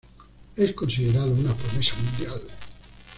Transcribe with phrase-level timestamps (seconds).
[0.55, 2.41] Es considerado una promesa mundial.